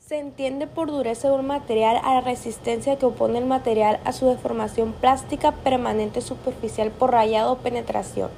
[0.00, 4.12] Se entiende por dureza de un material a la resistencia que opone el material a
[4.12, 8.30] su deformación plástica permanente superficial por rayado o penetración.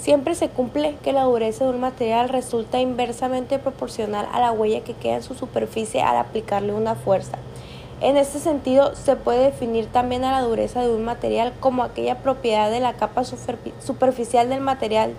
[0.00, 4.82] Siempre se cumple que la dureza de un material resulta inversamente proporcional a la huella
[4.82, 7.36] que queda en su superficie al aplicarle una fuerza.
[8.00, 12.22] En este sentido, se puede definir también a la dureza de un material como aquella
[12.22, 15.12] propiedad de la capa superficial del material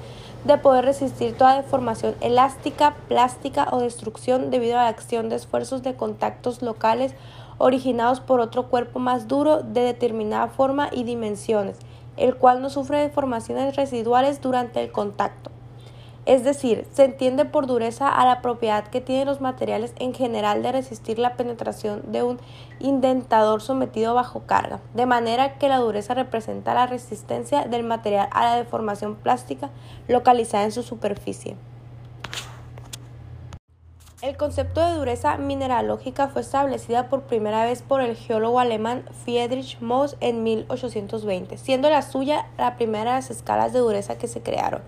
[0.46, 5.84] de poder resistir toda deformación elástica, plástica o destrucción debido a la acción de esfuerzos
[5.84, 7.14] de contactos locales
[7.58, 11.78] originados por otro cuerpo más duro de determinada forma y dimensiones,
[12.18, 15.49] el cual no sufre deformaciones residuales durante el contacto.
[16.26, 20.62] Es decir, se entiende por dureza a la propiedad que tienen los materiales en general
[20.62, 22.40] de resistir la penetración de un
[22.80, 28.44] indentador sometido bajo carga, de manera que la dureza representa la resistencia del material a
[28.44, 29.70] la deformación plástica
[30.08, 31.56] localizada en su superficie.
[34.22, 39.80] El concepto de dureza mineralógica fue establecida por primera vez por el geólogo alemán Friedrich
[39.80, 44.42] Mohs en 1820, siendo la suya la primera de las escalas de dureza que se
[44.42, 44.82] crearon.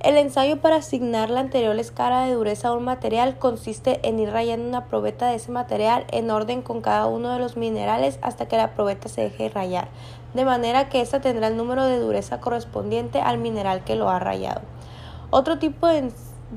[0.00, 4.30] El ensayo para asignar la anterior escala de dureza a un material consiste en ir
[4.30, 8.46] rayando una probeta de ese material en orden con cada uno de los minerales hasta
[8.46, 9.88] que la probeta se deje rayar,
[10.34, 14.18] de manera que ésta tendrá el número de dureza correspondiente al mineral que lo ha
[14.18, 14.60] rayado.
[15.30, 16.12] Otro tipo de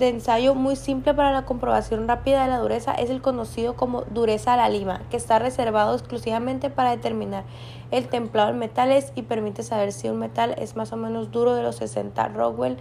[0.09, 4.53] ensayo muy simple para la comprobación rápida de la dureza es el conocido como dureza
[4.53, 7.45] a la lima, que está reservado exclusivamente para determinar
[7.89, 11.55] el templado en metales y permite saber si un metal es más o menos duro
[11.55, 12.77] de los 60 Rockwell,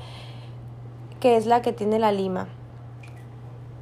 [1.20, 2.48] que es la que tiene la lima.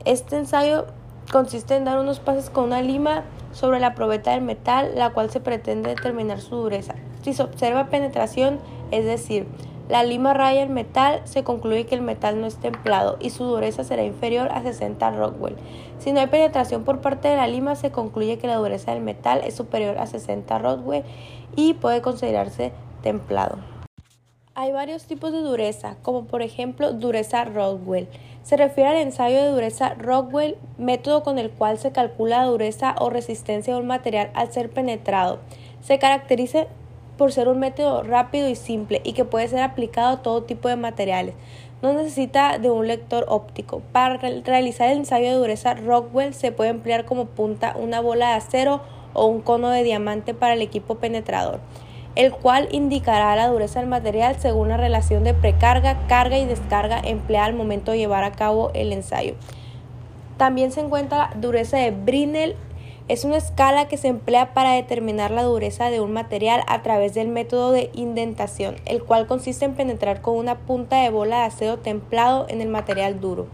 [0.05, 0.87] Este ensayo
[1.33, 5.31] consiste en dar unos pases con una lima sobre la probeta del metal, la cual
[5.31, 6.95] se pretende determinar su dureza.
[7.23, 9.47] Si se observa penetración, es decir,
[9.89, 13.45] la lima raya el metal, se concluye que el metal no es templado y su
[13.45, 15.57] dureza será inferior a 60 Rockwell.
[15.99, 19.03] Si no hay penetración por parte de la lima, se concluye que la dureza del
[19.03, 21.05] metal es superior a 60 Rockwell
[21.55, 23.76] y puede considerarse templado.
[24.59, 28.09] Hay varios tipos de dureza, como por ejemplo dureza Rockwell.
[28.43, 32.95] Se refiere al ensayo de dureza Rockwell, método con el cual se calcula la dureza
[32.99, 35.41] o resistencia de un material al ser penetrado.
[35.83, 36.69] Se caracteriza
[37.19, 40.71] por ser un método rápido y simple y que puede ser aplicado a todo tipo
[40.71, 41.35] de materiales.
[41.83, 43.83] No necesita de un lector óptico.
[43.93, 48.37] Para realizar el ensayo de dureza Rockwell se puede emplear como punta una bola de
[48.37, 48.81] acero
[49.13, 51.61] o un cono de diamante para el equipo penetrador,
[52.17, 56.99] el cual indicará la dureza del material según la relación de precarga, carga y descarga
[56.99, 59.35] empleada al momento de llevar a cabo el ensayo.
[60.37, 62.57] También se encuentra la dureza de Brinell
[63.09, 67.15] es una escala que se emplea para determinar la dureza de un material a través
[67.15, 71.45] del método de indentación, el cual consiste en penetrar con una punta de bola de
[71.45, 73.47] acero templado en el material duro,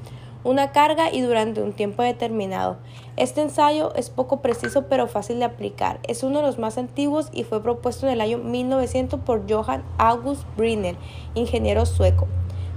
[0.45, 2.79] una carga y durante un tiempo determinado.
[3.17, 6.01] Este ensayo es poco preciso pero fácil de aplicar.
[6.09, 9.83] Es uno de los más antiguos y fue propuesto en el año 1900 por Johann
[9.99, 10.97] August Brinner,
[11.35, 12.27] ingeniero sueco.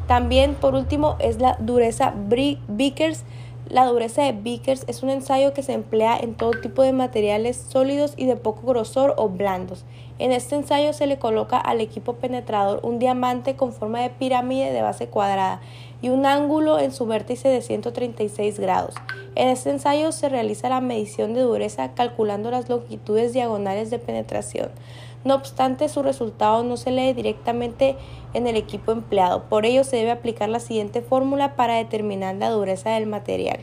[0.07, 2.13] También, por último, es la dureza
[2.67, 3.25] Vickers
[3.69, 7.57] la dureza de Vickers es un ensayo que se emplea en todo tipo de materiales
[7.57, 9.85] sólidos y de poco grosor o blandos.
[10.17, 14.71] En este ensayo se le coloca al equipo penetrador un diamante con forma de pirámide
[14.71, 15.59] de base cuadrada
[16.01, 18.95] y un ángulo en su vértice de 136 grados.
[19.35, 24.69] En este ensayo se realiza la medición de dureza calculando las longitudes diagonales de penetración.
[25.25, 27.97] No obstante, su resultado no se lee directamente
[28.33, 29.43] en el equipo empleado.
[29.49, 33.59] Por ello, se debe aplicar la siguiente fórmula para determinar la dureza del material.